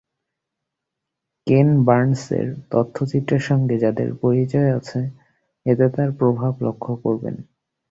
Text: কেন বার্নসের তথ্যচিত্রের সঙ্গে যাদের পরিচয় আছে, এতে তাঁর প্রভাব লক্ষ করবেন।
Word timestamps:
কেন 1.47 1.67
বার্নসের 1.85 2.47
তথ্যচিত্রের 2.71 3.43
সঙ্গে 3.49 3.75
যাদের 3.77 4.09
পরিচয় 4.21 4.69
আছে, 4.77 4.99
এতে 5.65 5.85
তাঁর 5.95 6.09
প্রভাব 6.19 6.53
লক্ষ 6.65 6.85
করবেন। 7.03 7.35